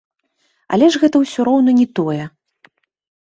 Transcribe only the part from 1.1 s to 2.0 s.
ўсё роўна не